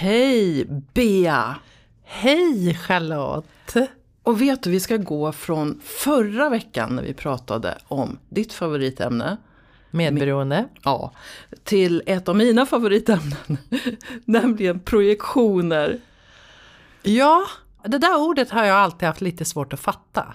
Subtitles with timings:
[0.00, 1.56] Hej Bea!
[2.04, 3.88] Hej Charlotte!
[4.22, 9.36] Och vet du, vi ska gå från förra veckan när vi pratade om ditt favoritämne.
[9.90, 10.68] Medberoende.
[10.82, 11.12] Ja,
[11.64, 13.58] till ett av mina favoritämnen.
[14.24, 16.00] nämligen projektioner.
[17.02, 17.46] Ja,
[17.84, 20.34] det där ordet har jag alltid haft lite svårt att fatta.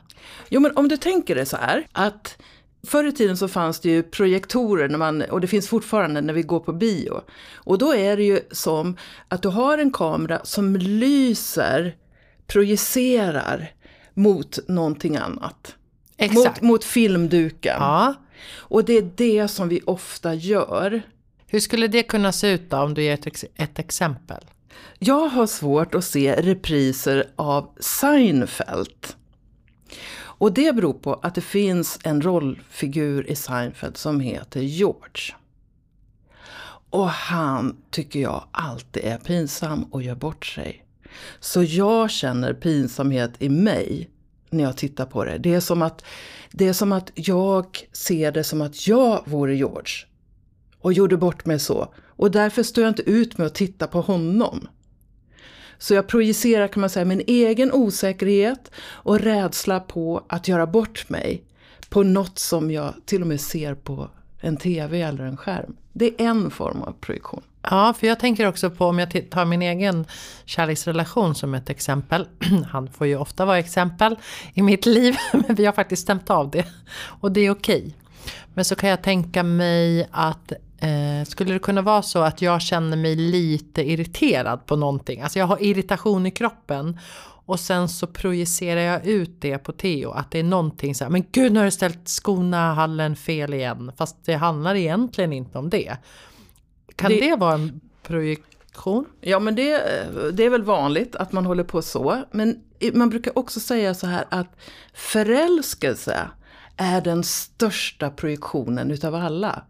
[0.50, 2.38] Jo men om du tänker det så här att
[2.86, 6.34] Förr i tiden så fanns det ju projektorer när man, och det finns fortfarande när
[6.34, 7.22] vi går på bio.
[7.54, 11.96] Och då är det ju som att du har en kamera som lyser,
[12.48, 13.72] projicerar
[14.14, 15.76] mot någonting annat.
[16.18, 16.62] Exakt.
[16.62, 17.78] Mot, mot filmduken.
[17.80, 18.14] Ja.
[18.56, 21.02] Och det är det som vi ofta gör.
[21.48, 24.46] Hur skulle det kunna se ut då, om du ger ett, ex ett exempel?
[25.00, 29.08] Jag har svårt att se repriser av Seinfeld.
[30.38, 35.36] Och det beror på att det finns en rollfigur i Seinfeld som heter George.
[36.90, 40.86] Och han tycker jag alltid är pinsam och gör bort sig.
[41.40, 44.10] Så jag känner pinsamhet i mig
[44.50, 45.38] när jag tittar på det.
[45.38, 46.04] Det är som att,
[46.52, 50.08] det är som att jag ser det som att jag vore George.
[50.82, 51.94] Och gjorde bort mig så.
[52.06, 54.68] Och därför står jag inte ut med att titta på honom.
[55.78, 61.10] Så jag projicerar kan man säga min egen osäkerhet och rädsla på att göra bort
[61.10, 61.44] mig
[61.90, 64.10] på något som jag till och med ser på
[64.40, 65.76] en tv eller en skärm.
[65.94, 67.42] Det är en form av projektion.
[67.62, 70.06] Ja, för jag tänker också på om jag tar min egen
[70.46, 72.28] kärleksrelation som ett exempel.
[72.72, 74.16] Han får ju ofta vara exempel
[74.54, 76.66] i mitt liv, men vi har faktiskt stämt av det.
[76.98, 77.96] Och det är okej.
[78.54, 82.62] Men så kan jag tänka mig att Eh, skulle det kunna vara så att jag
[82.62, 85.22] känner mig lite irriterad på någonting?
[85.22, 87.00] Alltså jag har irritation i kroppen
[87.46, 90.12] och sen så projicerar jag ut det på Theo.
[90.12, 93.54] Att det är någonting så här, men gud nu har du ställt skorna hallen fel
[93.54, 93.92] igen.
[93.98, 95.98] Fast det handlar egentligen inte om det.
[96.96, 99.06] Kan det, det vara en projektion?
[99.22, 99.82] Ja men det,
[100.34, 102.24] det är väl vanligt att man håller på så.
[102.32, 102.62] Men
[102.94, 104.60] man brukar också säga så här att
[104.94, 106.28] förälskelse
[106.78, 109.64] är den största projektionen utav alla.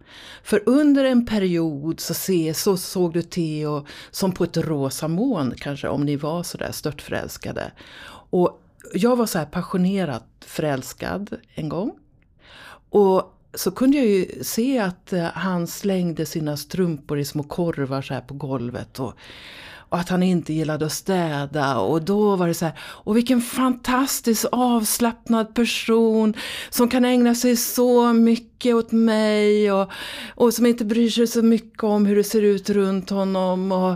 [0.44, 5.54] För under en period så, se, så såg du Theo som på ett rosa moln,
[5.58, 7.72] kanske om ni var sådär störtförälskade.
[8.30, 8.62] Och
[8.94, 11.92] jag var så här passionerat förälskad en gång.
[12.90, 18.02] Och så kunde jag ju se att eh, han slängde sina strumpor i små korvar
[18.02, 19.00] så här på golvet.
[19.00, 19.14] Och,
[19.90, 23.42] och att han inte gillade att städa och då var det så här, och vilken
[23.42, 26.34] fantastisk avslappnad person
[26.70, 29.92] som kan ägna sig så mycket åt mig och,
[30.36, 33.72] och som inte bryr sig så mycket om hur det ser ut runt honom.
[33.72, 33.96] Och,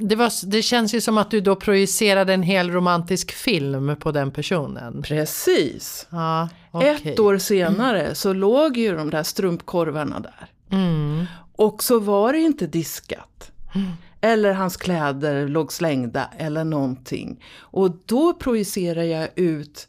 [0.00, 4.12] det, var, det känns ju som att du då projicerade en hel romantisk film på
[4.12, 5.02] den personen.
[5.02, 6.06] Precis.
[6.10, 6.88] Ja, okay.
[6.88, 10.46] Ett år senare så låg ju de där strumpkorvarna där.
[10.70, 11.24] Mm.
[11.56, 13.50] Och så var det inte diskat.
[13.74, 13.92] Mm.
[14.20, 17.44] Eller hans kläder låg slängda eller någonting.
[17.58, 19.88] Och då projicerar jag ut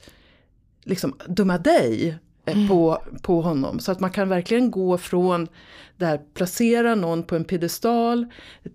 [0.83, 2.67] liksom dumma dig eh, mm.
[2.67, 3.79] på, på honom.
[3.79, 5.47] Så att man kan verkligen gå från
[5.97, 8.25] där placera någon på en piedestal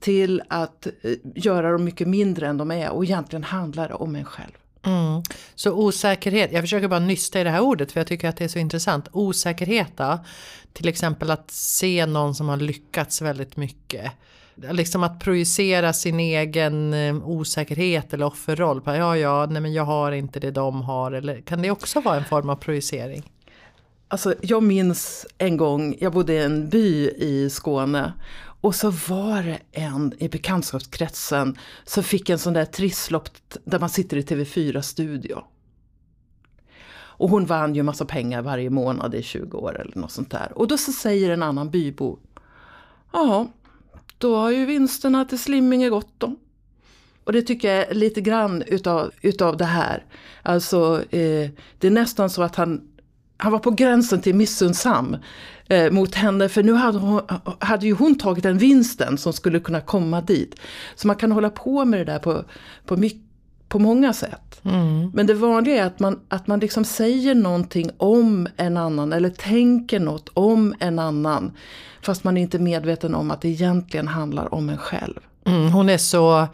[0.00, 2.90] till att eh, göra dem mycket mindre än de är.
[2.90, 4.52] Och egentligen handlar det om en själv.
[4.82, 5.22] Mm.
[5.54, 8.44] Så osäkerhet, jag försöker bara nysta i det här ordet för jag tycker att det
[8.44, 9.08] är så intressant.
[9.12, 10.18] Osäkerhet då,
[10.72, 14.12] till exempel att se någon som har lyckats väldigt mycket
[14.54, 18.80] liksom att projicera sin egen eh, osäkerhet eller offerroll.
[18.80, 21.12] På, ja, ja, nej men jag har inte det de har.
[21.12, 23.32] Eller kan det också vara en form av projicering?
[24.08, 28.12] Alltså, jag minns en gång, jag bodde i en by i Skåne.
[28.60, 33.28] Och så var det en i bekantskapskretsen som fick en sån där trisslopp
[33.64, 35.42] där man sitter i TV4-studio.
[36.94, 40.52] Och hon vann ju massa pengar varje månad i 20 år eller något sånt där.
[40.54, 42.18] Och då så säger en annan bybo.
[43.12, 43.48] Ja,
[44.22, 46.36] då har ju vinsterna till Slimminge gått då.
[47.24, 50.04] Och det tycker jag är lite grann utav, utav det här.
[50.42, 52.80] Alltså eh, det är nästan så att han,
[53.36, 55.16] han var på gränsen till missundsam
[55.68, 56.48] eh, mot henne.
[56.48, 57.20] För nu hade, hon,
[57.58, 60.60] hade ju hon tagit den vinsten som skulle kunna komma dit.
[60.94, 62.44] Så man kan hålla på med det där på,
[62.86, 63.20] på, mycket,
[63.72, 64.60] på många sätt.
[64.62, 65.10] Mm.
[65.14, 69.30] Men det vanliga är att man, att man liksom säger någonting om en annan eller
[69.30, 71.52] tänker något om en annan.
[72.02, 75.20] Fast man är inte medveten om att det egentligen handlar om en själv.
[75.44, 76.46] Mm, hon är så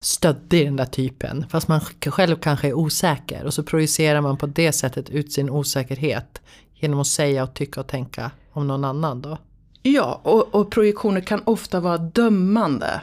[0.00, 1.44] stöddig den där typen.
[1.50, 3.44] Fast man själv kanske är osäker.
[3.44, 6.40] Och så projicerar man på det sättet ut sin osäkerhet.
[6.74, 9.38] Genom att säga och tycka och tänka om någon annan då.
[9.82, 13.00] Ja, och, och projektioner kan ofta vara dömande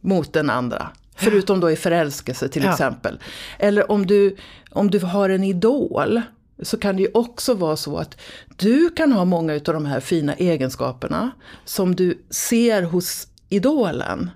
[0.00, 0.90] mot den andra.
[1.16, 2.72] Förutom då i förälskelse till ja.
[2.72, 3.20] exempel.
[3.58, 4.36] Eller om du,
[4.70, 6.22] om du har en idol.
[6.62, 8.20] Så kan det ju också vara så att
[8.56, 11.30] du kan ha många av de här fina egenskaperna.
[11.64, 14.30] Som du ser hos idolen.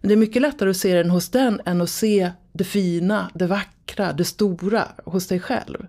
[0.00, 3.30] Men det är mycket lättare att se den hos den än att se det fina,
[3.34, 5.86] det vackra, det stora hos dig själv.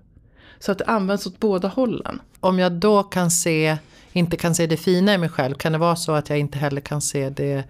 [0.59, 2.21] Så att det används åt båda hållen.
[2.39, 3.77] Om jag då kan se,
[4.11, 6.57] inte kan se det fina i mig själv, kan det vara så att jag inte
[6.57, 7.63] heller kan se det,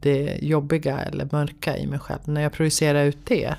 [0.00, 3.54] det jobbiga eller mörka i mig själv när jag projicerar ut det?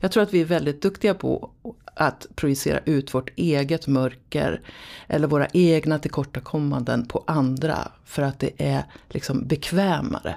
[0.00, 1.50] Jag tror att vi är väldigt duktiga på
[1.94, 4.60] att projicera ut vårt eget mörker
[5.06, 10.36] eller våra egna tillkortakommanden på andra för att det är liksom bekvämare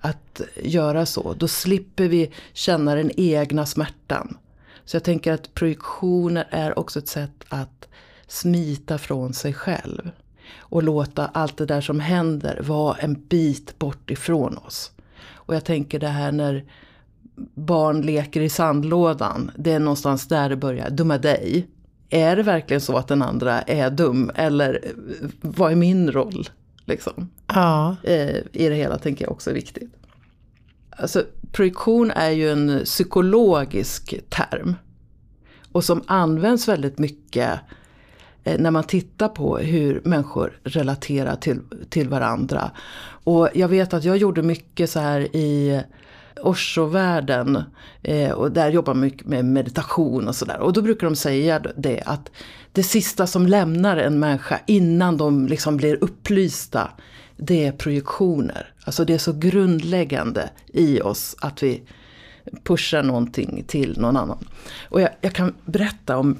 [0.00, 1.34] att göra så.
[1.34, 4.38] Då slipper vi känna den egna smärtan.
[4.84, 7.88] Så jag tänker att projektioner är också ett sätt att
[8.26, 10.10] smita från sig själv.
[10.56, 14.90] Och låta allt det där som händer vara en bit bort ifrån oss.
[15.34, 16.64] Och jag tänker det här när
[17.54, 19.50] barn leker i sandlådan.
[19.56, 20.90] Det är någonstans där det börjar.
[20.90, 21.68] Dumma dig.
[22.10, 24.30] Är det verkligen så att den andra är dum?
[24.34, 24.80] Eller
[25.40, 26.48] vad är min roll?
[26.84, 27.30] Liksom.
[27.46, 27.96] Ja.
[28.02, 29.90] Eh, I det hela tänker jag också är viktigt.
[30.90, 34.76] Alltså, projektion är ju en psykologisk term.
[35.72, 37.58] Och som används väldigt mycket eh,
[38.44, 42.70] Eh, när man tittar på hur människor relaterar till, till varandra.
[43.24, 45.82] Och jag vet att jag gjorde mycket så här i
[46.42, 47.62] Osho-världen.
[48.02, 50.60] Eh, och där jobbar man mycket med meditation och sådär.
[50.60, 52.30] Och då brukar de säga det att
[52.72, 56.90] det sista som lämnar en människa innan de liksom blir upplysta.
[57.36, 58.72] Det är projektioner.
[58.84, 61.82] Alltså det är så grundläggande i oss att vi
[62.64, 64.48] pushar någonting till någon annan.
[64.88, 66.38] Och jag, jag kan berätta om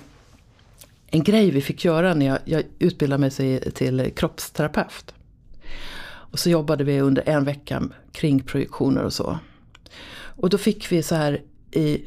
[1.15, 5.15] en grej vi fick göra när jag, jag utbildade mig till kroppsterapeut.
[6.07, 7.83] Och så jobbade vi under en vecka
[8.13, 9.39] kring projektioner och så.
[10.15, 12.05] Och då fick vi så här i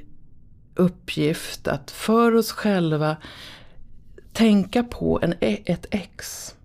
[0.76, 3.18] uppgift att för oss själva
[4.34, 6.56] tänka på en, ett ex.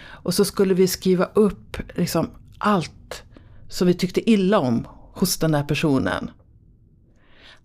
[0.00, 3.22] Och så skulle vi skriva upp liksom allt
[3.68, 6.30] som vi tyckte illa om hos den där personen.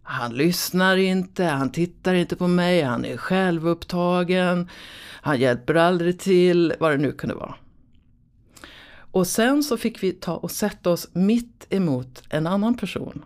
[0.07, 4.69] Han lyssnar inte, han tittar inte på mig, han är självupptagen,
[5.21, 7.55] han hjälper aldrig till, vad det nu kunde vara.
[9.11, 13.25] Och sen så fick vi ta och sätta oss mitt emot en annan person.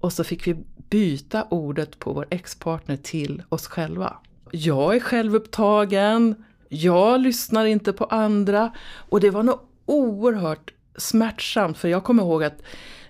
[0.00, 0.56] Och så fick vi
[0.88, 4.16] byta ordet på vår ex-partner till oss själva.
[4.50, 8.72] Jag är självupptagen, jag lyssnar inte på andra.
[9.08, 12.62] Och det var nog oerhört smärtsamt för jag kommer ihåg att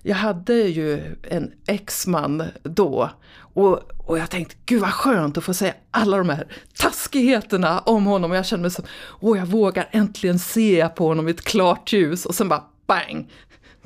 [0.03, 3.11] jag hade ju en exman då.
[3.55, 8.07] Och, och jag tänkte, gud vad skönt att få säga alla de här taskigheterna om
[8.07, 8.31] honom.
[8.31, 8.85] Och jag kände mig som,
[9.21, 12.27] åh jag vågar äntligen se på honom i ett klart ljus.
[12.27, 13.31] Och sen bara bang!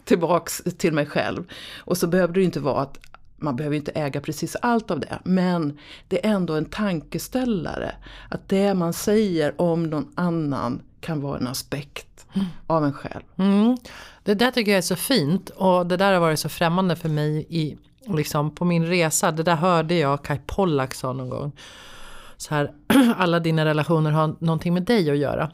[0.04, 1.44] Tillbaks till mig själv.
[1.78, 2.98] Och så behövde det inte vara att
[3.36, 5.18] man behöver inte äga precis allt av det.
[5.24, 5.78] Men
[6.08, 7.94] det är ändå en tankeställare.
[8.30, 12.13] Att det man säger om någon annan kan vara en aspekt
[12.66, 13.22] av en själv.
[13.36, 13.76] Mm.
[14.22, 17.08] Det där tycker jag är så fint och det där har varit så främmande för
[17.08, 17.76] mig i,
[18.06, 19.32] liksom, på min resa.
[19.32, 21.53] Det där hörde jag Kai Pollak sa någon gång.
[22.36, 22.72] Så här,
[23.17, 25.50] alla dina relationer har någonting med dig att göra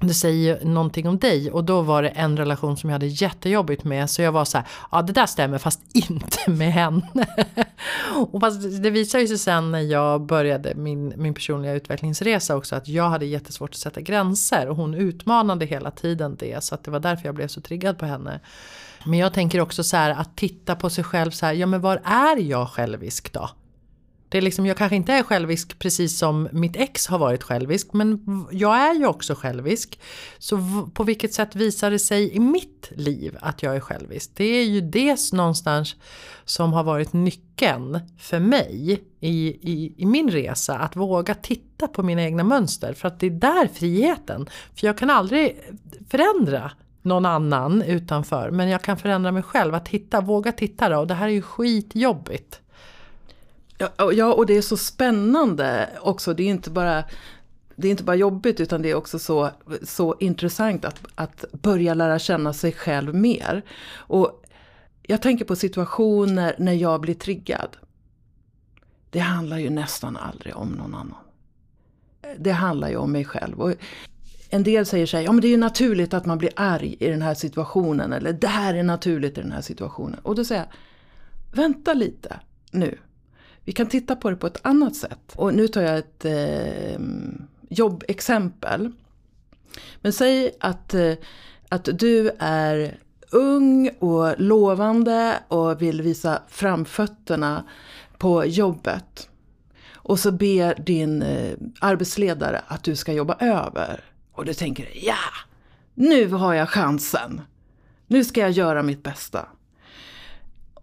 [0.00, 3.84] det säger någonting om dig och då var det en relation som jag hade jättejobbigt
[3.84, 7.26] med så jag var så här, ja det där stämmer fast inte med henne
[8.32, 12.88] och fast det visade sig sen när jag började min, min personliga utvecklingsresa också att
[12.88, 16.90] jag hade jättesvårt att sätta gränser och hon utmanade hela tiden det så att det
[16.90, 18.40] var därför jag blev så triggad på henne.
[19.04, 21.80] Men jag tänker också så här att titta på sig själv så här, ja men
[21.80, 23.50] var är jag självisk då?
[24.30, 27.92] Det är liksom, jag kanske inte är självisk precis som mitt ex har varit självisk
[27.92, 30.00] men jag är ju också självisk.
[30.38, 30.58] Så
[30.94, 34.30] på vilket sätt visar det sig i mitt liv att jag är självisk?
[34.34, 35.96] Det är ju det någonstans
[36.44, 40.78] som har varit nyckeln för mig i, i, i min resa.
[40.78, 44.48] Att våga titta på mina egna mönster för att det är där friheten.
[44.74, 45.60] För jag kan aldrig
[46.10, 46.70] förändra
[47.02, 49.74] någon annan utanför men jag kan förändra mig själv.
[49.74, 52.59] Att hitta, våga titta då och det här är ju skitjobbigt.
[54.12, 56.34] Ja, och det är så spännande också.
[56.34, 57.04] Det är inte bara,
[57.76, 59.50] det är inte bara jobbigt utan det är också så,
[59.82, 63.62] så intressant att, att börja lära känna sig själv mer.
[63.94, 64.44] Och
[65.02, 67.76] jag tänker på situationer när jag blir triggad.
[69.10, 71.18] Det handlar ju nästan aldrig om någon annan.
[72.38, 73.60] Det handlar ju om mig själv.
[73.60, 73.74] Och
[74.50, 77.08] en del säger sig, ja men det är ju naturligt att man blir arg i
[77.08, 78.12] den här situationen.
[78.12, 80.20] Eller det här är naturligt i den här situationen.
[80.22, 80.72] Och då säger jag,
[81.56, 82.98] vänta lite nu.
[83.70, 85.32] Vi kan titta på det på ett annat sätt.
[85.36, 87.00] Och nu tar jag ett eh,
[87.68, 88.92] jobbexempel.
[90.00, 91.12] Men säg att, eh,
[91.68, 92.98] att du är
[93.30, 97.64] ung och lovande och vill visa framfötterna
[98.18, 99.28] på jobbet.
[99.94, 104.04] Och så ber din eh, arbetsledare att du ska jobba över.
[104.32, 105.24] Och du tänker, ja,
[105.94, 107.40] nu har jag chansen.
[108.06, 109.48] Nu ska jag göra mitt bästa.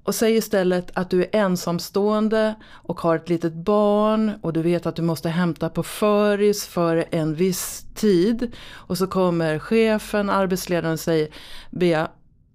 [0.08, 4.86] Och säg istället att du är ensamstående och har ett litet barn och du vet
[4.86, 8.56] att du måste hämta på föris för en viss tid.
[8.72, 11.28] Och så kommer chefen, arbetsledaren och säger
[11.72, 12.12] Bea,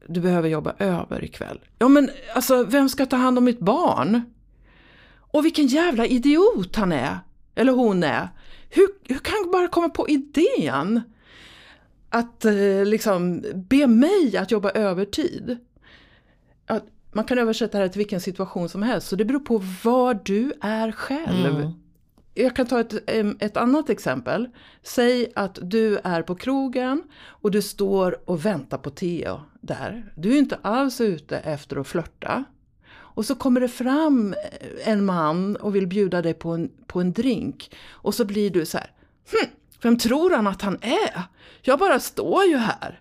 [0.06, 1.60] du behöver jobba över ikväll.
[1.78, 4.22] Ja men alltså vem ska ta hand om mitt barn?
[5.16, 7.18] Och vilken jävla idiot han är!
[7.54, 8.28] Eller hon är.
[8.70, 11.00] Hur, hur kan han bara komma på idén
[12.10, 15.58] att eh, liksom be mig att jobba övertid?
[16.66, 19.62] Att, man kan översätta det här till vilken situation som helst, så det beror på
[19.84, 21.46] var du är själv.
[21.46, 21.72] Mm.
[22.34, 23.10] Jag kan ta ett,
[23.42, 24.48] ett annat exempel.
[24.82, 30.12] Säg att du är på krogen och du står och väntar på Theo där.
[30.16, 32.44] Du är inte alls ute efter att flörta.
[33.14, 34.34] Och så kommer det fram
[34.84, 37.76] en man och vill bjuda dig på en, på en drink.
[37.90, 38.90] Och så blir du så här,
[39.32, 39.50] hm,
[39.82, 41.22] vem tror han att han är?
[41.62, 43.00] Jag bara står ju här.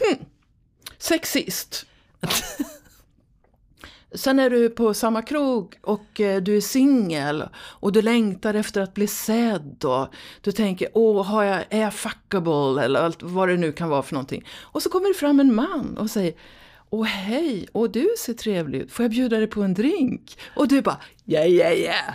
[0.00, 0.24] Hm,
[0.98, 1.86] sexist.
[4.14, 8.80] Sen är du på samma krog och eh, du är singel och du längtar efter
[8.80, 10.08] att bli sedd och
[10.40, 14.14] du tänker, åh, har jag, är jag fuckable eller vad det nu kan vara för
[14.14, 14.44] någonting.
[14.60, 16.34] Och så kommer det fram en man och säger,
[16.90, 20.38] Åh hej, och du ser trevlig ut, får jag bjuda dig på en drink?
[20.56, 21.00] Och du bara,
[21.30, 22.14] Yeah yeah yeah.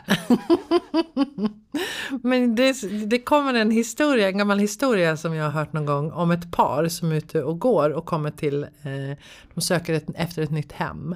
[2.23, 6.11] Men det, det kommer en historia, en gammal historia som jag har hört någon gång
[6.11, 9.17] om ett par som är ute och går och kommer till, eh,
[9.53, 11.15] de söker ett, efter ett nytt hem.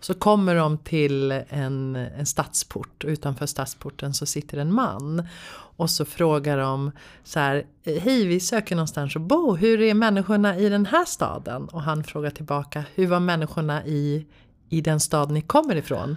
[0.00, 5.28] Så kommer de till en, en stadsport och utanför stadsporten så sitter en man.
[5.76, 6.90] Och så frågar de
[7.24, 11.68] så här, hej vi söker någonstans att bo, hur är människorna i den här staden?
[11.68, 14.26] Och han frågar tillbaka, hur var människorna i
[14.68, 16.16] i den stad ni kommer ifrån?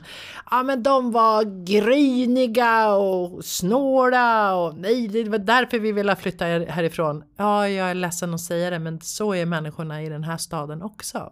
[0.51, 6.45] Ja men de var gryniga och snåla och nej det var därför vi ville flytta
[6.45, 7.23] härifrån.
[7.37, 10.81] Ja jag är ledsen att säga det men så är människorna i den här staden
[10.81, 11.31] också.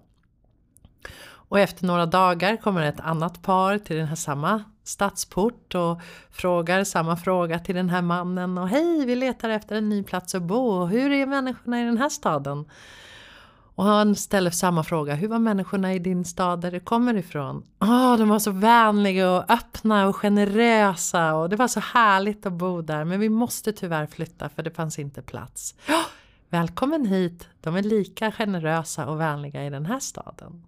[1.50, 6.84] Och efter några dagar kommer ett annat par till den här samma stadsport och frågar
[6.84, 10.42] samma fråga till den här mannen och hej vi letar efter en ny plats att
[10.42, 12.66] bo Och hur är människorna i den här staden?
[13.78, 17.64] Och han ställer samma fråga, hur var människorna i din stad där du kommer ifrån?
[17.80, 22.54] Oh, de var så vänliga och öppna och generösa och det var så härligt att
[22.54, 25.76] bo där men vi måste tyvärr flytta för det fanns inte plats.
[25.90, 26.06] Oh,
[26.50, 30.64] välkommen hit, de är lika generösa och vänliga i den här staden.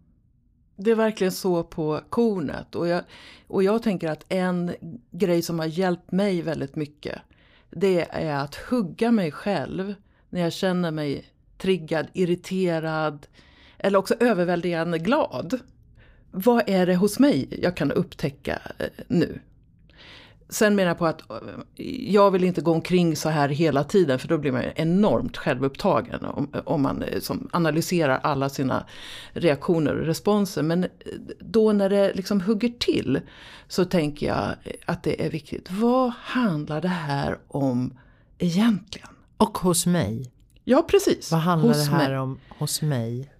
[0.75, 2.75] Det är verkligen så på kornet.
[2.75, 3.03] Och jag,
[3.47, 4.75] och jag tänker att en
[5.11, 7.21] grej som har hjälpt mig väldigt mycket.
[7.69, 9.95] Det är att hugga mig själv
[10.29, 11.25] när jag känner mig
[11.59, 13.27] triggad, irriterad
[13.77, 15.59] eller också överväldigande glad.
[16.31, 19.39] Vad är det hos mig jag kan upptäcka eh, nu?
[20.49, 21.37] Sen menar jag på att eh,
[22.09, 26.25] jag vill inte gå omkring så här hela tiden för då blir man enormt självupptagen
[26.25, 28.85] om, om man eh, som analyserar alla sina
[29.33, 30.63] reaktioner och responser.
[30.63, 30.85] Men
[31.39, 33.19] då när det liksom hugger till
[33.67, 35.71] så tänker jag att det är viktigt.
[35.71, 37.97] Vad handlar det här om
[38.37, 39.09] egentligen?
[39.37, 40.31] Och hos mig.
[40.69, 41.31] Ja precis.
[41.31, 42.19] Vad handlar hos det här mig.
[42.19, 43.31] om hos mig?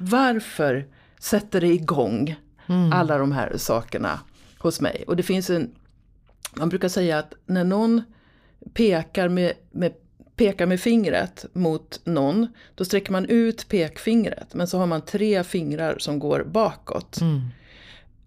[0.00, 0.86] Varför
[1.18, 2.36] sätter det igång
[2.66, 2.92] mm.
[2.92, 4.20] alla de här sakerna
[4.58, 5.04] hos mig?
[5.06, 5.74] Och det finns en
[6.54, 8.02] man brukar säga att när någon
[8.74, 9.92] pekar med, med,
[10.36, 14.54] pekar med fingret mot någon, då sträcker man ut pekfingret.
[14.54, 17.20] Men så har man tre fingrar som går bakåt.
[17.20, 17.40] Mm.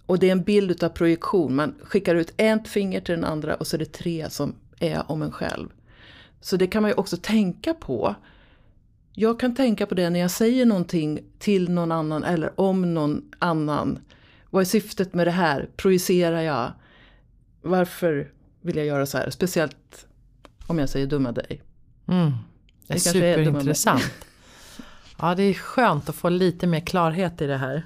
[0.06, 1.56] Och det är en bild av projektion.
[1.56, 5.12] Man skickar ut ett finger till den andra och så är det tre som är
[5.12, 5.70] om en själv.
[6.42, 8.16] Så det kan man ju också tänka på.
[9.16, 13.32] Jag kan tänka på det när jag säger någonting till någon annan eller om någon
[13.40, 14.00] annan.
[14.50, 15.70] Vad är syftet med det här?
[15.76, 16.72] Projicerar jag?
[17.66, 18.32] varför
[18.62, 19.30] vill jag göra så här?
[19.30, 20.08] Speciellt
[20.68, 21.62] om jag säger dumma dig.
[22.08, 22.32] Mm.
[22.88, 24.12] Det är superintressant.
[25.20, 27.86] ja, det är skönt att få lite mer klarhet i det här.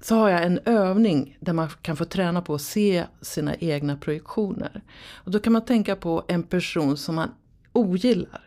[0.00, 3.96] Så har jag en övning där man kan få träna på att se sina egna
[3.96, 4.82] projektioner.
[5.12, 7.30] Och då kan man tänka på en person som man
[7.72, 8.42] ogillar.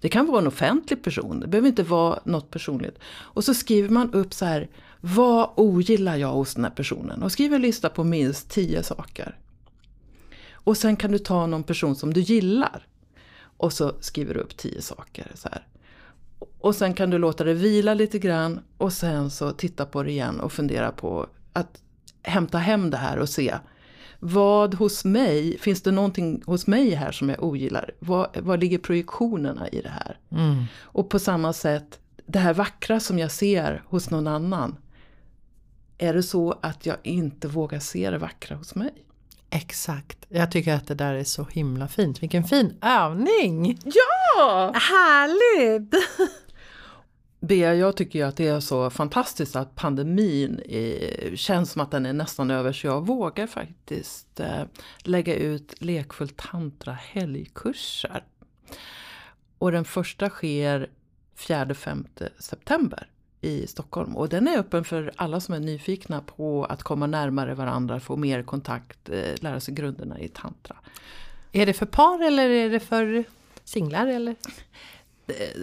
[0.00, 2.98] Det kan vara en offentlig person, det behöver inte vara något personligt.
[3.04, 4.68] Och så skriver man upp så här,
[5.00, 7.22] vad ogillar jag hos den här personen?
[7.22, 9.38] Och skriver en lista på minst tio saker.
[10.52, 12.86] Och sen kan du ta någon person som du gillar.
[13.56, 15.32] Och så skriver du upp tio saker.
[15.34, 15.66] Så här.
[16.60, 20.10] Och sen kan du låta det vila lite grann och sen så titta på det
[20.10, 21.82] igen och fundera på att
[22.22, 23.54] hämta hem det här och se
[24.20, 27.90] vad hos mig, finns det någonting hos mig här som jag ogillar?
[27.98, 30.18] Vad, vad ligger projektionerna i det här?
[30.30, 30.64] Mm.
[30.80, 34.76] Och på samma sätt, det här vackra som jag ser hos någon annan.
[35.98, 38.92] Är det så att jag inte vågar se det vackra hos mig?
[39.50, 40.18] Exakt.
[40.28, 42.22] Jag tycker att det där är så himla fint.
[42.22, 43.78] Vilken fin övning!
[43.84, 44.72] Ja!
[44.74, 45.94] Härligt!
[47.50, 51.90] Bea, jag tycker ju att det är så fantastiskt att pandemin är, känns som att
[51.90, 54.62] den är nästan över så jag vågar faktiskt eh,
[54.98, 58.24] lägga ut lekfull tantra helgkurser.
[59.58, 60.90] Och den första sker
[61.38, 62.06] 4-5
[62.38, 63.08] september
[63.40, 64.16] i Stockholm.
[64.16, 68.16] Och den är öppen för alla som är nyfikna på att komma närmare varandra, få
[68.16, 70.76] mer kontakt, eh, lära sig grunderna i tantra.
[71.52, 73.24] Är det för par eller är det för
[73.64, 74.06] singlar?
[74.06, 74.36] Eller?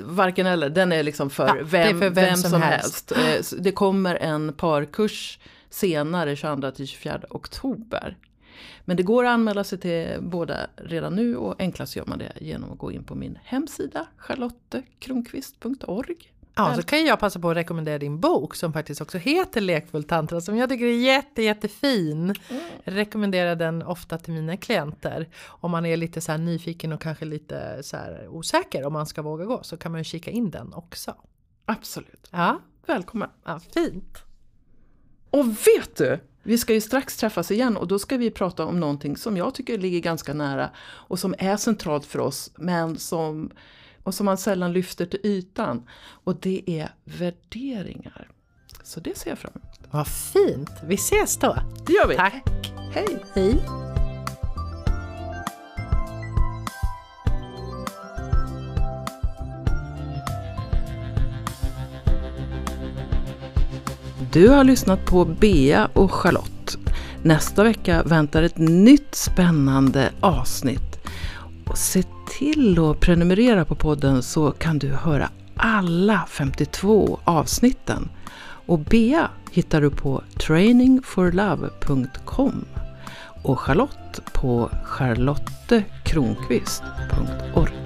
[0.03, 3.11] Varken eller, den är liksom för, Ja, vem, är för vem vem som som, helst.
[3.15, 3.53] helst.
[3.53, 8.17] Eh, Det kommer en parkurs senare, 22-24 oktober.
[8.85, 12.31] Men det går att anmäla sig till båda redan nu och enklast gör man det
[12.41, 16.15] genom att gå in på min hemsida charlottekronqvist.org.
[16.57, 20.03] Ja, så kan jag passa på att rekommendera din bok som faktiskt också heter Lekfull
[20.03, 22.35] tantra som jag tycker är jätte, jättefin.
[22.83, 25.29] Jag rekommenderar den ofta till mina klienter.
[25.45, 27.97] Om man är lite så nyfiken och kanske lite så
[28.29, 31.15] osäker om man ska våga gå så kan man ju kika in den också.
[31.65, 32.29] Absolut.
[32.31, 33.29] Ja, Välkommen.
[33.43, 34.17] ja fint.
[35.29, 38.79] Och vet du, vi ska ju strax träffas igen och då ska vi prata om
[38.79, 43.51] någonting som jag tycker ligger ganska nära och som är centralt för oss men som,
[44.07, 45.83] och som man sällan lyfter till ytan.
[46.23, 48.27] Och det är värderingar.
[48.83, 49.79] Så det ser jag fram emot.
[49.91, 50.69] Vad fint.
[50.83, 51.57] Vi ses då.
[51.85, 52.15] Det gör vi!
[52.15, 52.73] Tack.
[52.93, 53.23] Hej!
[53.33, 53.63] Hej.
[64.33, 66.77] Du har lyssnat på Bea och Charlotte.
[67.23, 70.99] Nästa vecka väntar ett nytt spännande avsnitt.
[71.65, 78.09] Och se till att prenumerera på podden så kan du höra alla 52 avsnitten.
[78.65, 82.65] Och Bea hittar du på trainingforlove.com
[83.43, 87.76] och Charlotte på charlottekronqvist.org.